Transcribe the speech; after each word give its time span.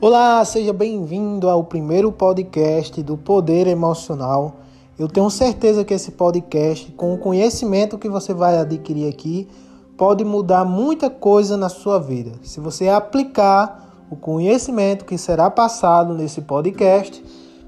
Olá, 0.00 0.44
seja 0.44 0.72
bem-vindo 0.72 1.48
ao 1.48 1.64
primeiro 1.64 2.12
podcast 2.12 3.02
do 3.02 3.16
Poder 3.16 3.66
Emocional. 3.66 4.58
Eu 4.96 5.08
tenho 5.08 5.28
certeza 5.28 5.84
que 5.84 5.92
esse 5.92 6.12
podcast, 6.12 6.92
com 6.92 7.12
o 7.12 7.18
conhecimento 7.18 7.98
que 7.98 8.08
você 8.08 8.32
vai 8.32 8.56
adquirir 8.58 9.08
aqui, 9.08 9.48
pode 9.96 10.24
mudar 10.24 10.64
muita 10.64 11.10
coisa 11.10 11.56
na 11.56 11.68
sua 11.68 11.98
vida. 11.98 12.30
Se 12.44 12.60
você 12.60 12.88
aplicar 12.88 14.06
o 14.08 14.14
conhecimento 14.14 15.04
que 15.04 15.18
será 15.18 15.50
passado 15.50 16.14
nesse 16.14 16.42
podcast, 16.42 17.20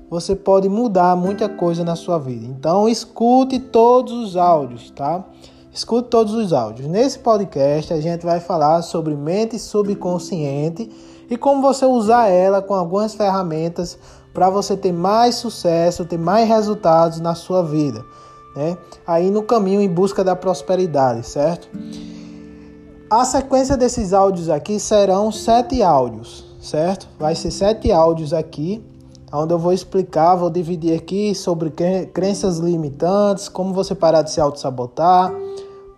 você 0.09 0.37
pode 0.37 0.69
mudar 0.69 1.17
muita 1.17 1.49
coisa 1.49 1.83
na 1.83 1.97
sua 1.97 2.17
vida. 2.17 2.47
Então, 2.47 2.89
escute 2.89 3.59
todos 3.59 4.13
os 4.13 4.37
áudios, 4.37 4.93
tá? 4.93 5.25
Escute 5.73 6.09
todos 6.09 6.35
os 6.35 6.53
áudios. 6.53 6.87
Nesse 6.87 7.19
podcast, 7.19 7.93
a 7.93 8.01
gente 8.01 8.25
vai 8.25 8.39
falar 8.39 8.83
sobre 8.83 9.17
mente 9.17 9.59
subconsciente 9.59 10.89
e 11.31 11.37
como 11.37 11.63
você 11.63 11.87
usar 11.87 12.29
ela 12.29 12.61
com 12.61 12.75
algumas 12.75 13.15
ferramentas 13.15 13.97
para 14.35 14.51
você 14.51 14.77
ter 14.77 14.93
mais 14.93 15.37
sucesso, 15.37 16.05
ter 16.05 16.19
mais 16.19 16.49
resultados 16.49 17.21
na 17.21 17.37
sua 17.37 17.63
vida, 17.63 18.05
né? 18.57 18.77
Aí 19.07 19.31
no 19.31 19.43
caminho 19.43 19.81
em 19.81 19.89
busca 19.89 20.25
da 20.25 20.35
prosperidade, 20.35 21.25
certo? 21.25 21.69
A 23.09 23.25
sequência 23.25 23.77
desses 23.77 24.13
áudios 24.13 24.49
aqui 24.49 24.79
serão 24.79 25.33
sete 25.33 25.83
áudios, 25.83 26.45
certo? 26.61 27.09
Vai 27.19 27.35
ser 27.35 27.51
sete 27.51 27.91
áudios 27.91 28.33
aqui, 28.33 28.85
onde 29.33 29.53
eu 29.53 29.59
vou 29.59 29.73
explicar, 29.73 30.35
vou 30.37 30.51
dividir 30.51 30.97
aqui 30.97 31.35
sobre 31.35 31.73
crenças 32.13 32.59
limitantes, 32.59 33.49
como 33.49 33.73
você 33.73 33.95
parar 33.95 34.23
de 34.23 34.31
se 34.31 34.41
auto-sabotar, 34.41 35.33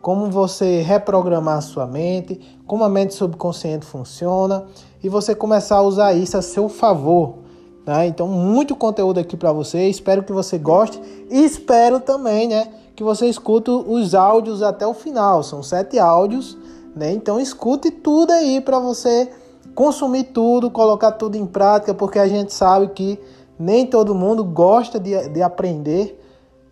como 0.03 0.29
você 0.29 0.83
reprogramar 0.83 1.63
sua 1.63 1.87
mente, 1.87 2.41
como 2.67 2.83
a 2.83 2.89
mente 2.89 3.15
subconsciente 3.15 3.87
funciona 3.87 4.65
e 5.03 5.09
você 5.09 5.33
começar 5.33 5.77
a 5.77 5.83
usar 5.83 6.13
isso 6.13 6.37
a 6.37 6.43
seu 6.43 6.69
favor. 6.69 7.37
Tá? 7.85 8.05
Então, 8.05 8.27
muito 8.27 8.75
conteúdo 8.75 9.21
aqui 9.21 9.37
para 9.37 9.53
você. 9.53 9.89
Espero 9.89 10.25
que 10.25 10.33
você 10.33 10.59
goste 10.59 11.01
e 11.31 11.45
espero 11.45 12.01
também, 12.01 12.49
né, 12.49 12.69
que 12.97 13.05
você 13.05 13.27
escute 13.27 13.71
os 13.71 14.13
áudios 14.15 14.61
até 14.61 14.85
o 14.85 14.93
final. 14.93 15.43
São 15.45 15.63
sete 15.63 15.99
áudios, 15.99 16.59
né? 16.95 17.13
Então, 17.13 17.41
escute 17.41 17.91
tudo 17.91 18.33
aí 18.33 18.61
para 18.61 18.79
você 18.79 19.31
consumir 19.75 20.25
tudo, 20.25 20.71
colocar 20.71 21.13
tudo 21.13 21.37
em 21.37 21.47
prática, 21.47 21.95
porque 21.95 22.19
a 22.19 22.29
gente 22.29 22.53
sabe 22.53 22.89
que 22.89 23.19
nem 23.59 23.87
todo 23.87 24.15
mundo 24.15 24.45
gosta 24.45 25.01
de, 25.01 25.29
de 25.29 25.43
aprender 25.43 26.22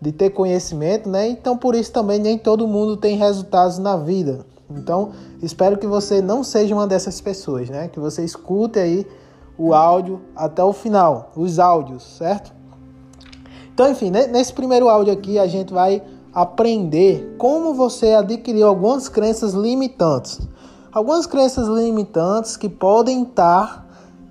de 0.01 0.11
ter 0.11 0.31
conhecimento, 0.31 1.07
né? 1.07 1.27
Então 1.29 1.55
por 1.55 1.75
isso 1.75 1.91
também 1.91 2.19
nem 2.19 2.37
todo 2.37 2.67
mundo 2.67 2.97
tem 2.97 3.15
resultados 3.15 3.77
na 3.77 3.95
vida. 3.95 4.45
Então 4.69 5.11
espero 5.41 5.77
que 5.77 5.85
você 5.85 6.21
não 6.21 6.43
seja 6.43 6.73
uma 6.73 6.87
dessas 6.87 7.21
pessoas, 7.21 7.69
né? 7.69 7.87
Que 7.87 7.99
você 7.99 8.25
escute 8.25 8.79
aí 8.79 9.05
o 9.57 9.73
áudio 9.75 10.19
até 10.35 10.63
o 10.63 10.73
final, 10.73 11.31
os 11.35 11.59
áudios, 11.59 12.03
certo? 12.17 12.51
Então, 13.73 13.89
enfim, 13.89 14.09
nesse 14.09 14.51
primeiro 14.53 14.89
áudio 14.89 15.13
aqui 15.13 15.39
a 15.39 15.47
gente 15.47 15.71
vai 15.71 16.03
aprender 16.33 17.35
como 17.37 17.73
você 17.73 18.13
adquiriu 18.13 18.67
algumas 18.67 19.07
crenças 19.07 19.53
limitantes. 19.53 20.39
Algumas 20.91 21.25
crenças 21.25 21.67
limitantes 21.67 22.57
que 22.57 22.67
podem 22.67 23.23
estar 23.23 23.87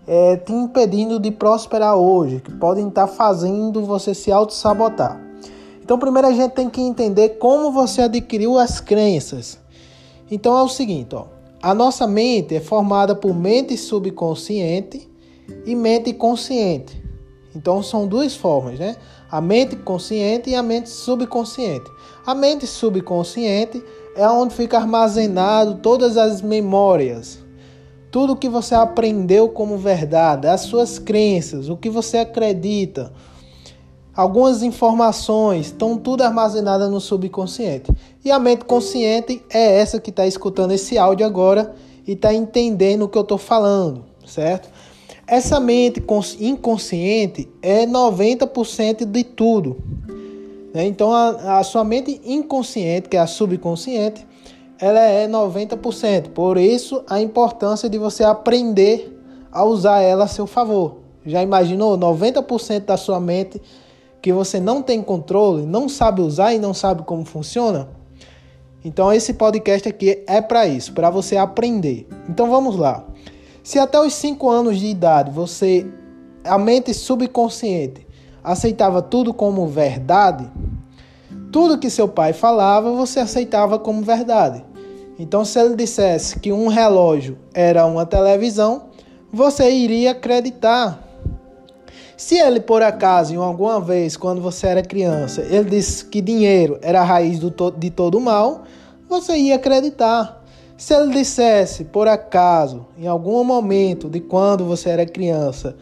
é, 0.06 0.36
te 0.36 0.52
impedindo 0.52 1.18
de 1.18 1.30
prosperar 1.30 1.96
hoje, 1.96 2.40
que 2.40 2.52
podem 2.52 2.88
estar 2.88 3.06
fazendo 3.06 3.84
você 3.84 4.14
se 4.14 4.30
auto-sabotar. 4.30 5.29
Então, 5.90 5.98
primeiro 5.98 6.28
a 6.28 6.32
gente 6.32 6.52
tem 6.52 6.70
que 6.70 6.80
entender 6.80 7.30
como 7.30 7.72
você 7.72 8.02
adquiriu 8.02 8.56
as 8.56 8.80
crenças. 8.80 9.58
Então 10.30 10.56
é 10.56 10.62
o 10.62 10.68
seguinte, 10.68 11.16
ó, 11.16 11.24
a 11.60 11.74
nossa 11.74 12.06
mente 12.06 12.54
é 12.54 12.60
formada 12.60 13.12
por 13.12 13.34
mente 13.34 13.76
subconsciente 13.76 15.10
e 15.66 15.74
mente 15.74 16.12
consciente. 16.12 17.02
Então 17.56 17.82
são 17.82 18.06
duas 18.06 18.36
formas, 18.36 18.78
né? 18.78 18.94
A 19.28 19.40
mente 19.40 19.74
consciente 19.74 20.50
e 20.50 20.54
a 20.54 20.62
mente 20.62 20.88
subconsciente. 20.88 21.90
A 22.24 22.36
mente 22.36 22.68
subconsciente 22.68 23.82
é 24.14 24.28
onde 24.28 24.54
fica 24.54 24.76
armazenado 24.76 25.80
todas 25.82 26.16
as 26.16 26.40
memórias, 26.40 27.40
tudo 28.12 28.36
que 28.36 28.48
você 28.48 28.76
aprendeu 28.76 29.48
como 29.48 29.76
verdade, 29.76 30.46
as 30.46 30.60
suas 30.60 31.00
crenças, 31.00 31.68
o 31.68 31.76
que 31.76 31.90
você 31.90 32.18
acredita, 32.18 33.12
Algumas 34.14 34.62
informações 34.62 35.66
estão 35.66 35.96
tudo 35.96 36.22
armazenadas 36.22 36.90
no 36.90 37.00
subconsciente. 37.00 37.90
E 38.24 38.30
a 38.30 38.38
mente 38.38 38.64
consciente 38.64 39.42
é 39.48 39.78
essa 39.78 40.00
que 40.00 40.10
está 40.10 40.26
escutando 40.26 40.72
esse 40.72 40.98
áudio 40.98 41.24
agora 41.24 41.74
e 42.06 42.12
está 42.12 42.34
entendendo 42.34 43.02
o 43.02 43.08
que 43.08 43.16
eu 43.16 43.22
estou 43.22 43.38
falando, 43.38 44.04
certo? 44.26 44.68
Essa 45.26 45.60
mente 45.60 46.02
inconsciente 46.40 47.48
é 47.62 47.86
90% 47.86 49.04
de 49.04 49.22
tudo. 49.22 49.76
Né? 50.74 50.86
Então, 50.86 51.12
a, 51.12 51.60
a 51.60 51.62
sua 51.62 51.84
mente 51.84 52.20
inconsciente, 52.24 53.08
que 53.08 53.16
é 53.16 53.20
a 53.20 53.28
subconsciente, 53.28 54.26
ela 54.80 55.00
é 55.00 55.28
90%. 55.28 56.30
Por 56.30 56.58
isso, 56.58 57.04
a 57.08 57.20
importância 57.20 57.88
de 57.88 57.96
você 57.96 58.24
aprender 58.24 59.16
a 59.52 59.64
usar 59.64 60.00
ela 60.00 60.24
a 60.24 60.28
seu 60.28 60.48
favor. 60.48 60.96
Já 61.24 61.42
imaginou? 61.42 61.96
90% 61.98 62.86
da 62.86 62.96
sua 62.96 63.20
mente 63.20 63.60
que 64.20 64.32
você 64.32 64.60
não 64.60 64.82
tem 64.82 65.02
controle, 65.02 65.64
não 65.64 65.88
sabe 65.88 66.20
usar 66.20 66.52
e 66.52 66.58
não 66.58 66.74
sabe 66.74 67.02
como 67.02 67.24
funciona? 67.24 67.88
Então 68.84 69.12
esse 69.12 69.34
podcast 69.34 69.88
aqui 69.88 70.22
é 70.26 70.40
para 70.40 70.66
isso, 70.66 70.92
para 70.92 71.10
você 71.10 71.36
aprender. 71.36 72.08
Então 72.28 72.50
vamos 72.50 72.76
lá. 72.76 73.04
Se 73.62 73.78
até 73.78 74.00
os 74.00 74.14
5 74.14 74.48
anos 74.48 74.78
de 74.78 74.86
idade 74.86 75.30
você 75.30 75.86
a 76.42 76.56
mente 76.56 76.94
subconsciente 76.94 78.06
aceitava 78.42 79.02
tudo 79.02 79.34
como 79.34 79.66
verdade, 79.66 80.50
tudo 81.52 81.78
que 81.78 81.90
seu 81.90 82.08
pai 82.08 82.32
falava 82.32 82.90
você 82.92 83.20
aceitava 83.20 83.78
como 83.78 84.02
verdade. 84.02 84.64
Então 85.18 85.44
se 85.44 85.58
ele 85.60 85.76
dissesse 85.76 86.40
que 86.40 86.50
um 86.50 86.68
relógio 86.68 87.36
era 87.52 87.84
uma 87.84 88.06
televisão, 88.06 88.84
você 89.30 89.70
iria 89.70 90.12
acreditar 90.12 91.09
se 92.20 92.36
ele, 92.36 92.60
por 92.60 92.82
acaso, 92.82 93.32
em 93.32 93.38
alguma 93.38 93.80
vez, 93.80 94.14
quando 94.14 94.42
você 94.42 94.66
era 94.66 94.82
criança, 94.82 95.40
ele 95.40 95.70
disse 95.70 96.04
que 96.04 96.20
dinheiro 96.20 96.78
era 96.82 97.00
a 97.00 97.02
raiz 97.02 97.38
to 97.38 97.70
de 97.70 97.88
todo 97.88 98.20
mal, 98.20 98.64
você 99.08 99.38
ia 99.38 99.56
acreditar. 99.56 100.44
Se 100.76 100.92
ele 100.92 101.14
dissesse, 101.14 101.82
por 101.82 102.06
acaso, 102.06 102.84
em 102.98 103.06
algum 103.06 103.42
momento 103.42 104.10
de 104.10 104.20
quando 104.20 104.66
você 104.66 104.90
era 104.90 105.06
criança, 105.06 105.78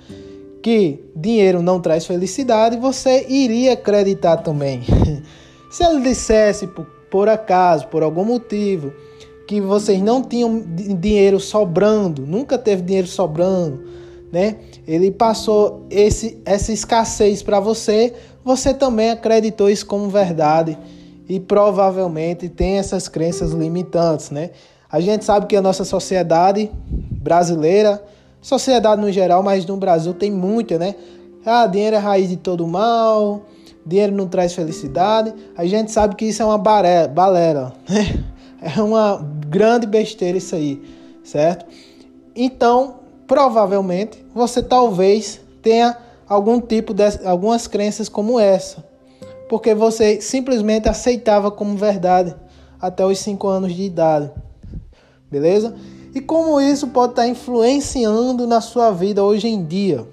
que 0.62 1.10
dinheiro 1.16 1.60
não 1.60 1.80
traz 1.80 2.06
felicidade, 2.06 2.76
você 2.76 3.26
iria 3.28 3.72
acreditar 3.72 4.36
também. 4.36 4.82
Se 5.72 5.82
ele 5.82 6.02
dissesse, 6.02 6.68
por, 6.68 6.86
por 7.10 7.28
acaso, 7.28 7.88
por 7.88 8.04
algum 8.04 8.24
motivo, 8.24 8.92
que 9.48 9.60
vocês 9.60 10.00
não 10.00 10.22
tinham 10.22 10.62
dinheiro 11.00 11.40
sobrando, 11.40 12.24
nunca 12.24 12.56
teve 12.56 12.82
dinheiro 12.82 13.08
sobrando, 13.08 13.98
né? 14.32 14.56
Ele 14.86 15.10
passou 15.10 15.86
esse, 15.90 16.40
essa 16.44 16.72
escassez 16.72 17.42
para 17.42 17.60
você, 17.60 18.14
você 18.44 18.72
também 18.72 19.10
acreditou 19.10 19.68
isso 19.68 19.86
como 19.86 20.08
verdade 20.08 20.78
e 21.28 21.38
provavelmente 21.38 22.48
tem 22.48 22.78
essas 22.78 23.08
crenças 23.08 23.52
limitantes, 23.52 24.30
né? 24.30 24.50
A 24.90 25.00
gente 25.00 25.24
sabe 25.24 25.46
que 25.46 25.54
a 25.54 25.60
nossa 25.60 25.84
sociedade 25.84 26.70
brasileira, 26.90 28.02
sociedade 28.40 29.02
no 29.02 29.12
geral, 29.12 29.42
mas 29.42 29.66
no 29.66 29.76
Brasil 29.76 30.14
tem 30.14 30.30
muita, 30.30 30.78
né? 30.78 30.94
Ah, 31.44 31.66
dinheiro 31.66 31.96
é 31.96 31.98
raiz 31.98 32.30
de 32.30 32.36
todo 32.36 32.66
mal, 32.66 33.42
dinheiro 33.84 34.14
não 34.14 34.26
traz 34.26 34.54
felicidade. 34.54 35.34
A 35.56 35.66
gente 35.66 35.90
sabe 35.90 36.14
que 36.14 36.24
isso 36.24 36.42
é 36.42 36.44
uma 36.44 36.58
balela, 36.58 37.74
né? 37.88 38.24
É 38.60 38.82
uma 38.82 39.24
grande 39.46 39.86
besteira 39.86 40.36
isso 40.36 40.56
aí, 40.56 40.82
certo? 41.22 41.64
Então, 42.34 42.96
provavelmente 43.28 44.24
você 44.34 44.62
talvez 44.62 45.38
tenha 45.62 45.96
algum 46.26 46.60
tipo 46.60 46.94
de 46.94 47.04
algumas 47.24 47.66
crenças 47.66 48.08
como 48.08 48.40
essa, 48.40 48.82
porque 49.48 49.74
você 49.74 50.20
simplesmente 50.20 50.88
aceitava 50.88 51.50
como 51.50 51.76
verdade 51.76 52.34
até 52.80 53.04
os 53.04 53.18
5 53.18 53.46
anos 53.46 53.74
de 53.74 53.82
idade. 53.82 54.30
Beleza? 55.30 55.74
E 56.14 56.22
como 56.22 56.58
isso 56.58 56.88
pode 56.88 57.12
estar 57.12 57.28
influenciando 57.28 58.46
na 58.46 58.62
sua 58.62 58.90
vida 58.90 59.22
hoje 59.22 59.46
em 59.46 59.62
dia? 59.62 60.06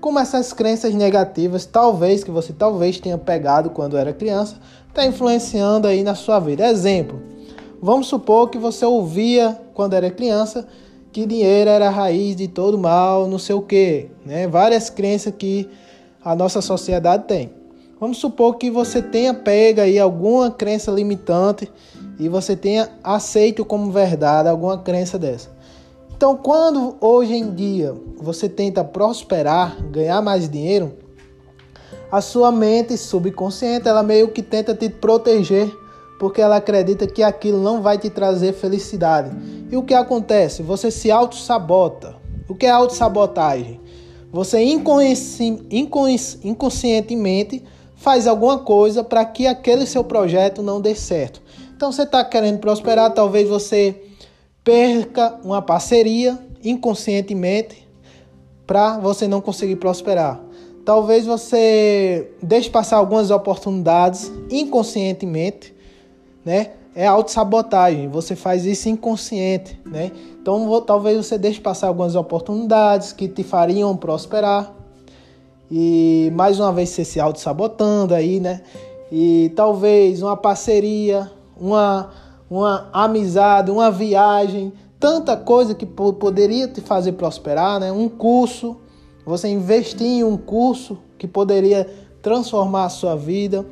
Como 0.00 0.18
essas 0.20 0.52
crenças 0.52 0.94
negativas, 0.94 1.66
talvez 1.66 2.22
que 2.22 2.30
você 2.30 2.52
talvez 2.52 3.00
tenha 3.00 3.18
pegado 3.18 3.70
quando 3.70 3.98
era 3.98 4.12
criança, 4.12 4.56
está 4.88 5.04
influenciando 5.04 5.88
aí 5.88 6.04
na 6.04 6.14
sua 6.14 6.38
vida. 6.38 6.68
Exemplo: 6.68 7.20
vamos 7.82 8.06
supor 8.06 8.48
que 8.48 8.58
você 8.58 8.84
ouvia 8.84 9.60
quando 9.74 9.94
era 9.94 10.08
criança 10.08 10.68
que 11.12 11.26
dinheiro 11.26 11.70
era 11.70 11.88
a 11.88 11.90
raiz 11.90 12.36
de 12.36 12.48
todo 12.48 12.78
mal, 12.78 13.26
não 13.26 13.38
sei 13.38 13.54
o 13.54 13.62
quê, 13.62 14.10
né? 14.24 14.46
Várias 14.46 14.90
crenças 14.90 15.32
que 15.36 15.68
a 16.24 16.34
nossa 16.34 16.60
sociedade 16.60 17.24
tem. 17.26 17.50
Vamos 18.00 18.18
supor 18.18 18.56
que 18.56 18.70
você 18.70 19.02
tenha 19.02 19.34
pega 19.34 19.82
aí 19.82 19.98
alguma 19.98 20.50
crença 20.50 20.90
limitante 20.90 21.70
e 22.18 22.28
você 22.28 22.54
tenha 22.54 22.88
aceito 23.02 23.64
como 23.64 23.90
verdade 23.90 24.48
alguma 24.48 24.78
crença 24.78 25.18
dessa. 25.18 25.50
Então, 26.16 26.36
quando 26.36 26.96
hoje 27.00 27.34
em 27.34 27.54
dia 27.54 27.94
você 28.16 28.48
tenta 28.48 28.84
prosperar, 28.84 29.80
ganhar 29.84 30.20
mais 30.20 30.48
dinheiro, 30.48 30.96
a 32.10 32.20
sua 32.20 32.50
mente 32.50 32.96
subconsciente 32.96 33.86
ela 33.86 34.02
meio 34.02 34.28
que 34.28 34.42
tenta 34.42 34.74
te 34.74 34.88
proteger 34.88 35.70
porque 36.18 36.40
ela 36.40 36.56
acredita 36.56 37.06
que 37.06 37.22
aquilo 37.22 37.62
não 37.62 37.80
vai 37.80 37.96
te 37.96 38.10
trazer 38.10 38.52
felicidade. 38.52 39.30
E 39.70 39.76
o 39.76 39.82
que 39.82 39.94
acontece? 39.94 40.62
Você 40.62 40.90
se 40.90 41.10
auto-sabota. 41.10 42.16
O 42.48 42.54
que 42.54 42.66
é 42.66 42.70
auto-sabotagem? 42.70 43.80
Você 44.32 44.62
inconsci... 44.62 45.64
Inconsci... 45.70 46.40
inconscientemente 46.44 47.62
faz 47.94 48.26
alguma 48.26 48.58
coisa 48.58 49.02
para 49.04 49.24
que 49.24 49.46
aquele 49.46 49.86
seu 49.86 50.04
projeto 50.04 50.62
não 50.62 50.80
dê 50.80 50.94
certo. 50.94 51.42
Então 51.76 51.92
você 51.92 52.02
está 52.02 52.24
querendo 52.24 52.58
prosperar, 52.58 53.12
talvez 53.12 53.48
você 53.48 54.02
perca 54.64 55.38
uma 55.44 55.62
parceria 55.62 56.38
inconscientemente 56.62 57.86
para 58.66 58.98
você 58.98 59.26
não 59.26 59.40
conseguir 59.40 59.76
prosperar. 59.76 60.40
Talvez 60.84 61.26
você 61.26 62.30
deixe 62.42 62.68
passar 62.70 62.96
algumas 62.96 63.30
oportunidades 63.30 64.30
inconscientemente, 64.50 65.74
né? 66.44 66.72
É 66.94 67.06
autossabotagem, 67.06 68.08
você 68.08 68.34
faz 68.34 68.64
isso 68.64 68.88
inconsciente, 68.88 69.80
né? 69.86 70.10
Então 70.40 70.80
talvez 70.80 71.24
você 71.24 71.38
deixe 71.38 71.60
passar 71.60 71.88
algumas 71.88 72.14
oportunidades 72.14 73.12
que 73.12 73.28
te 73.28 73.42
fariam 73.42 73.96
prosperar. 73.96 74.74
E 75.70 76.32
mais 76.34 76.58
uma 76.58 76.72
vez 76.72 76.88
você 76.88 77.04
se 77.04 77.20
auto-sabotando 77.20 78.14
aí, 78.14 78.40
né? 78.40 78.62
E 79.12 79.52
talvez 79.54 80.22
uma 80.22 80.36
parceria, 80.36 81.30
uma, 81.60 82.10
uma 82.50 82.88
amizade, 82.92 83.70
uma 83.70 83.90
viagem, 83.90 84.72
tanta 84.98 85.36
coisa 85.36 85.74
que 85.74 85.86
poderia 85.86 86.66
te 86.68 86.80
fazer 86.80 87.12
prosperar, 87.12 87.78
né? 87.78 87.92
Um 87.92 88.08
curso, 88.08 88.76
você 89.24 89.48
investir 89.48 90.06
em 90.06 90.24
um 90.24 90.36
curso 90.36 90.98
que 91.18 91.26
poderia 91.26 91.88
transformar 92.22 92.84
a 92.84 92.88
sua 92.88 93.14
vida. 93.14 93.66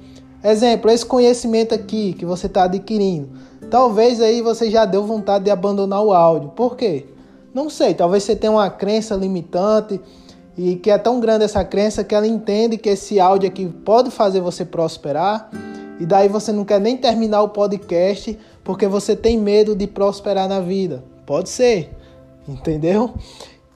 Exemplo, 0.49 0.93
esse 0.93 1.05
conhecimento 1.05 1.75
aqui 1.75 2.13
que 2.13 2.25
você 2.25 2.47
está 2.47 2.65
adquirindo. 2.65 3.31
Talvez 3.69 4.21
aí 4.21 4.41
você 4.41 4.71
já 4.71 4.85
deu 4.85 5.05
vontade 5.05 5.45
de 5.45 5.51
abandonar 5.51 6.01
o 6.05 6.13
áudio. 6.13 6.51
Por 6.51 6.77
quê? 6.77 7.07
Não 7.53 7.69
sei, 7.69 7.95
talvez 7.95 8.23
você 8.23 8.37
tenha 8.37 8.53
uma 8.53 8.71
crença 8.71 9.17
limitante 9.17 10.01
e 10.57 10.77
que 10.77 10.89
é 10.89 10.99
tão 10.99 11.19
grande 11.19 11.45
essa 11.45 11.65
crença 11.65 12.05
que 12.05 12.15
ela 12.15 12.29
entende 12.29 12.79
que 12.79 12.91
esse 12.91 13.19
áudio 13.19 13.49
aqui 13.49 13.67
pode 13.67 14.13
fazer 14.13 14.41
você 14.41 14.65
prosperar 14.65 15.51
e 15.99 16.07
daí 16.07 16.29
você 16.29 16.53
não 16.53 16.65
quer 16.65 16.81
nem 16.81 16.97
terminar 16.97 17.43
o 17.43 17.49
podcast 17.49 18.39
porque 18.63 18.87
você 18.87 19.17
tem 19.17 19.37
medo 19.37 19.75
de 19.75 19.89
prosperar 19.89 20.49
na 20.49 20.61
vida. 20.61 21.03
Pode 21.27 21.49
ser, 21.49 21.91
entendeu? 22.47 23.15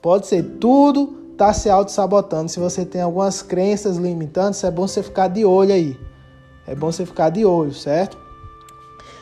Pode 0.01 0.25
ser 0.25 0.43
tudo 0.57 1.17
está 1.33 1.51
se 1.53 1.69
auto-sabotando. 1.69 2.49
Se 2.49 2.59
você 2.59 2.85
tem 2.85 3.01
algumas 3.01 3.41
crenças 3.41 3.97
limitantes, 3.97 4.63
é 4.63 4.71
bom 4.71 4.87
você 4.87 5.01
ficar 5.01 5.27
de 5.27 5.43
olho 5.43 5.73
aí. 5.73 5.97
É 6.67 6.75
bom 6.75 6.91
você 6.91 7.05
ficar 7.05 7.29
de 7.29 7.45
olho, 7.45 7.73
certo? 7.73 8.17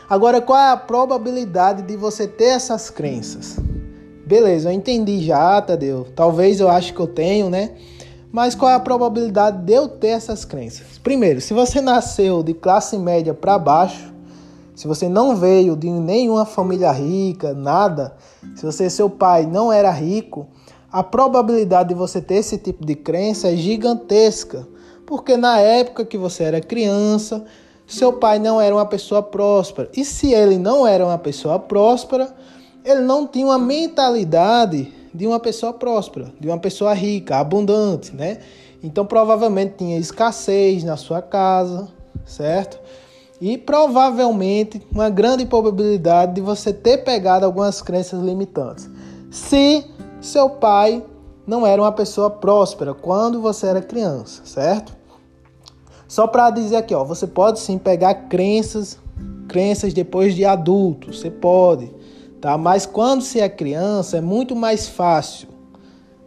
Agora, 0.10 0.42
qual 0.42 0.58
é 0.58 0.72
a 0.72 0.78
probabilidade 0.78 1.84
de 1.84 1.96
você 1.96 2.28
ter 2.28 2.46
essas 2.46 2.90
crenças? 2.90 3.58
Beleza, 4.26 4.70
eu 4.70 4.74
entendi 4.74 5.24
já, 5.24 5.62
Tadeu. 5.62 6.08
Talvez 6.16 6.60
eu 6.60 6.70
acho 6.70 6.94
que 6.94 7.00
eu 7.00 7.08
tenho, 7.08 7.50
né? 7.50 7.72
Mas 8.32 8.54
qual 8.54 8.70
é 8.72 8.76
a 8.76 8.80
probabilidade 8.80 9.64
de 9.64 9.74
eu 9.74 9.88
ter 9.88 10.10
essas 10.10 10.46
crenças? 10.46 11.00
Primeiro, 11.00 11.42
se 11.42 11.54
você 11.54 11.82
nasceu 11.82 12.44
de 12.44 12.54
classe 12.54 12.98
média 12.98 13.34
para 13.34 13.58
baixo, 13.58 14.14
se 14.76 14.88
você 14.88 15.10
não 15.10 15.36
veio 15.36 15.76
de 15.76 15.90
nenhuma 15.90 16.46
família 16.46 16.92
rica, 16.92 17.54
nada, 17.54 18.16
se 18.56 18.66
você 18.66 18.90
seu 18.90 19.10
pai 19.10 19.46
não 19.46 19.72
era 19.72 19.92
rico, 19.92 20.48
a 20.92 21.04
probabilidade 21.04 21.90
de 21.90 21.96
você 21.96 22.22
ter 22.22 22.36
esse 22.36 22.58
tipo 22.58 22.86
de 22.86 22.96
crença 22.96 23.50
é 23.50 23.56
gigantesca, 23.56 24.68
porque 25.10 25.36
na 25.36 25.60
época 25.60 26.06
que 26.06 26.20
você 26.20 26.44
era 26.44 26.62
criança, 26.62 27.44
seu 27.88 28.14
pai 28.14 28.38
não 28.38 28.62
era 28.62 28.76
uma 28.76 28.86
pessoa 28.86 29.24
próspera. 29.24 29.90
E 29.98 30.06
se 30.06 30.32
ele 30.32 30.60
não 30.60 30.86
era 30.86 31.04
uma 31.04 31.18
pessoa 31.18 31.58
próspera, 31.58 32.32
ele 32.86 33.02
não 33.02 33.26
tinha 33.26 33.48
uma 33.48 33.58
mentalidade 33.58 34.94
de 35.12 35.26
uma 35.26 35.40
pessoa 35.40 35.74
próspera, 35.74 36.32
de 36.40 36.48
uma 36.48 36.60
pessoa 36.60 36.94
rica, 36.94 37.38
abundante, 37.38 38.16
né? 38.16 38.38
Então 38.84 39.04
provavelmente 39.04 39.78
tinha 39.80 39.98
escassez 39.98 40.84
na 40.84 40.96
sua 40.96 41.24
casa, 41.24 41.88
certo? 42.24 42.80
E 43.42 43.58
provavelmente 43.58 44.80
uma 44.92 45.10
grande 45.10 45.44
probabilidade 45.44 46.36
de 46.36 46.42
você 46.42 46.72
ter 46.72 47.00
pegado 47.00 47.48
algumas 47.48 47.82
crenças 47.82 48.22
limitantes. 48.22 48.88
Se 49.32 49.84
seu 50.22 50.52
pai 50.52 51.04
não 51.48 51.66
era 51.66 51.82
uma 51.82 51.92
pessoa 51.92 52.30
próspera 52.30 52.94
quando 52.94 53.42
você 53.42 53.66
era 53.66 53.82
criança, 53.82 54.44
certo? 54.46 54.99
Só 56.10 56.26
para 56.26 56.50
dizer 56.50 56.78
aqui, 56.78 56.96
ó, 56.96 57.04
você 57.04 57.28
pode 57.28 57.60
sim 57.60 57.78
pegar 57.78 58.16
crenças, 58.28 58.98
crenças 59.48 59.94
depois 59.94 60.34
de 60.34 60.44
adulto, 60.44 61.14
você 61.14 61.30
pode, 61.30 61.94
tá? 62.42 62.58
Mas 62.58 62.88
quando 62.88 63.22
você 63.22 63.42
é 63.42 63.48
criança 63.48 64.18
é 64.18 64.22
muito 64.22 64.56
mais 64.56 64.88
fácil, 64.88 65.48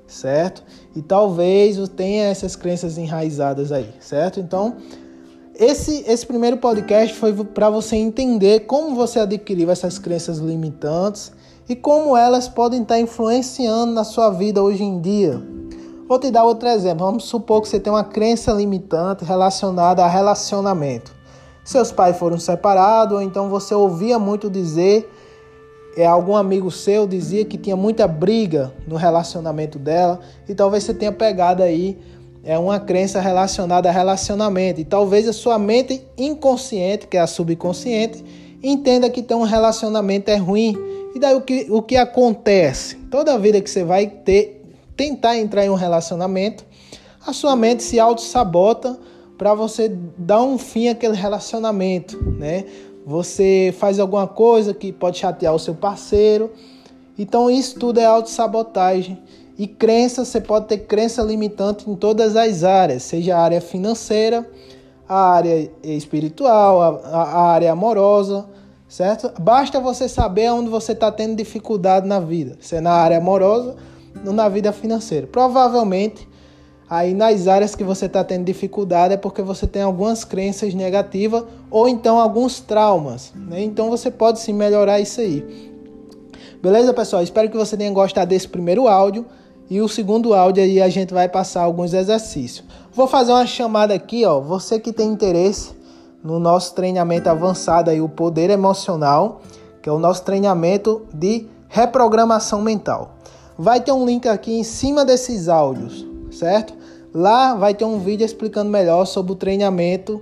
certo? 0.07 0.63
E 0.95 1.03
talvez 1.03 1.77
tenha 1.89 2.27
essas 2.27 2.55
crenças 2.55 2.97
enraizadas 2.97 3.73
aí, 3.73 3.89
certo? 3.99 4.39
Então, 4.39 4.77
esse, 5.53 6.05
esse 6.07 6.25
primeiro 6.25 6.59
podcast 6.59 7.17
foi 7.17 7.35
para 7.45 7.69
você 7.69 7.97
entender 7.97 8.61
como 8.61 8.95
você 8.95 9.19
adquiriu 9.19 9.69
essas 9.69 9.99
crenças 9.99 10.39
limitantes 10.39 11.33
e 11.69 11.75
como 11.75 12.17
elas 12.17 12.49
podem 12.49 12.83
estar 12.83 13.01
influenciando 13.01 13.93
na 13.93 14.05
sua 14.05 14.31
vida 14.31 14.63
hoje 14.63 14.85
em 14.85 15.01
dia. 15.01 15.43
Vou 16.13 16.19
te 16.19 16.31
dar 16.31 16.45
outro 16.45 16.69
exemplo. 16.69 17.07
Vamos 17.07 17.25
supor 17.25 17.63
que 17.63 17.69
você 17.71 17.81
tem 17.81 17.91
uma 17.91 18.05
crença 18.05 18.53
limitante 18.53 19.25
relacionada 19.25 20.05
a 20.05 20.07
relacionamento. 20.07 21.11
Seus 21.65 21.91
pais 21.91 22.19
foram 22.19 22.39
separados, 22.39 23.17
ou 23.17 23.23
então 23.23 23.49
você 23.49 23.75
ouvia 23.75 24.19
muito 24.19 24.51
dizer, 24.51 25.11
é, 25.97 26.05
algum 26.05 26.37
amigo 26.37 26.71
seu 26.71 27.07
dizia 27.07 27.47
que 27.47 27.57
tinha 27.57 27.77
muita 27.77 28.07
briga 28.07 28.75
no 28.87 28.97
relacionamento 28.97 29.79
dela, 29.79 30.21
e 30.47 30.55
talvez 30.55 30.85
você 30.85 30.93
tenha 30.93 31.13
pegado 31.13 31.63
aí 31.63 31.99
é 32.45 32.59
uma 32.59 32.79
crença 32.79 33.19
relacionada 33.19 33.89
a 33.89 33.93
relacionamento. 33.93 34.83
E 34.83 34.85
talvez 34.85 35.27
a 35.27 35.33
sua 35.33 35.59
mente 35.59 36.07
inconsciente, 36.19 37.07
que 37.07 37.17
é 37.17 37.21
a 37.21 37.27
subconsciente, 37.27 38.23
entenda 38.63 39.09
que 39.09 39.23
ter 39.23 39.35
um 39.35 39.45
relacionamento 39.45 40.31
é 40.31 40.37
ruim 40.37 40.77
e 41.15 41.19
daí 41.19 41.35
o 41.35 41.41
que, 41.41 41.69
o 41.71 41.81
que 41.81 41.97
acontece? 41.97 42.97
Toda 43.11 43.39
vida 43.39 43.63
que 43.63 43.71
você 43.71 43.83
vai 43.83 44.07
ter, 44.07 44.62
tentar 44.97 45.37
entrar 45.39 45.65
em 45.65 45.71
um 45.71 45.75
relacionamento, 45.75 46.65
a 47.27 47.33
sua 47.33 47.55
mente 47.55 47.83
se 47.83 48.01
auto-sabota 48.01 48.99
para 49.39 49.55
você 49.55 49.89
dar 50.17 50.43
um 50.43 50.59
fim 50.59 50.89
àquele 50.89 51.17
relacionamento, 51.17 52.23
né? 52.39 52.65
Você 53.05 53.75
faz 53.79 53.99
alguma 53.99 54.27
coisa 54.27 54.73
que 54.73 54.93
pode 54.93 55.19
chatear 55.19 55.55
o 55.55 55.59
seu 55.59 55.75
parceiro. 55.75 56.51
Então 57.19 57.51
isso 57.51 57.79
tudo 57.79 57.99
é 57.99 58.05
auto-sabotagem. 58.05 59.19
E 59.59 59.67
crença, 59.67 60.25
você 60.25 60.41
pode 60.41 60.67
ter 60.67 60.79
crença 60.79 61.23
limitante 61.23 61.89
em 61.91 61.95
todas 61.95 62.37
as 62.37 62.65
áreas, 62.65 63.03
seja 63.03 63.37
a 63.37 63.41
área 63.41 63.61
financeira, 63.61 64.49
a 65.09 65.33
área 65.33 65.71
espiritual, 65.83 66.81
a, 67.05 67.23
a 67.23 67.43
área 67.51 67.73
amorosa, 67.73 68.47
certo? 68.89 69.31
Basta 69.41 69.79
você 69.79 70.09
saber 70.09 70.51
onde 70.51 70.71
você 70.71 70.93
está 70.93 71.13
tendo 71.13 71.37
dificuldade 71.37 72.07
na 72.07 72.19
vida, 72.19 72.57
se 72.61 72.77
é 72.77 72.81
na 72.81 72.93
área 72.93 73.19
amorosa 73.19 73.77
na 74.25 74.49
vida 74.49 74.73
financeira. 74.73 75.27
Provavelmente, 75.27 76.29
aí 76.89 77.15
nas 77.15 77.49
áreas 77.49 77.75
que 77.75 77.85
você 77.85 78.07
está 78.07 78.23
tendo 78.23 78.45
dificuldade 78.45 79.15
é 79.15 79.17
porque 79.17 79.43
você 79.43 79.67
tem 79.67 79.83
algumas 79.83 80.25
crenças 80.25 80.75
negativas 80.75 81.45
ou 81.71 81.89
então 81.89 82.19
alguns 82.19 82.61
traumas, 82.61 83.33
né? 83.35 83.63
Então 83.63 83.91
você 83.91 84.11
pode 84.11 84.41
sim 84.41 84.53
melhorar 84.53 85.01
isso 85.01 85.21
aí. 85.21 85.73
Beleza, 86.63 86.95
pessoal? 86.95 87.23
Espero 87.23 87.51
que 87.51 87.57
você 87.57 87.77
tenha 87.77 87.91
gostado 87.91 88.29
desse 88.29 88.47
primeiro 88.47 88.87
áudio. 88.87 89.27
E 89.69 89.81
o 89.81 89.89
segundo 89.89 90.35
áudio 90.35 90.63
aí 90.63 90.83
a 90.83 90.89
gente 90.89 91.15
vai 91.15 91.29
passar 91.29 91.63
alguns 91.63 91.95
exercícios. 91.95 92.65
Vou 92.93 93.07
fazer 93.07 93.33
uma 93.33 93.47
chamada 93.47 93.95
aqui, 93.95 94.25
ó. 94.25 94.39
Você 94.39 94.79
que 94.79 94.93
tem 94.93 95.09
interesse 95.09 95.71
no 96.23 96.39
nosso 96.39 96.75
treinamento 96.75 97.29
avançado 97.29 97.91
aí, 97.91 98.01
o 98.01 98.09
poder 98.09 98.51
emocional, 98.51 99.41
que 99.81 99.89
é 99.89 99.93
o 99.93 99.99
nosso 99.99 100.23
treinamento 100.25 101.03
de 101.13 101.49
reprogramação 101.69 102.61
mental 102.61 103.17
vai 103.63 103.81
ter 103.81 103.93
um 103.93 104.05
link 104.05 104.29
aqui 104.29 104.53
em 104.53 104.65
cima 104.65 105.05
desses 105.05 105.49
áudios, 105.49 106.05
certo? 106.33 106.75
Lá 107.15 107.55
vai 107.55 107.73
ter 107.73 107.85
um 107.85 108.01
vídeo 108.01 108.25
explicando 108.25 108.69
melhor 108.69 109.05
sobre 109.05 109.31
o 109.31 109.37
treinamento, 109.37 110.21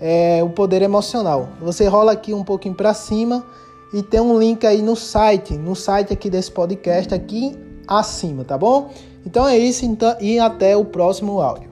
é, 0.00 0.40
o 0.44 0.50
poder 0.50 0.82
emocional. 0.82 1.48
Você 1.60 1.88
rola 1.88 2.12
aqui 2.12 2.32
um 2.32 2.44
pouquinho 2.44 2.76
para 2.76 2.94
cima 2.94 3.44
e 3.92 4.04
tem 4.04 4.20
um 4.20 4.38
link 4.38 4.64
aí 4.64 4.82
no 4.82 4.94
site, 4.94 5.54
no 5.54 5.74
site 5.74 6.12
aqui 6.12 6.30
desse 6.30 6.52
podcast 6.52 7.12
aqui 7.12 7.58
acima, 7.88 8.44
tá 8.44 8.56
bom? 8.56 8.90
Então 9.26 9.48
é 9.48 9.58
isso 9.58 9.84
então, 9.84 10.14
e 10.20 10.38
até 10.38 10.76
o 10.76 10.84
próximo 10.84 11.40
áudio. 11.40 11.68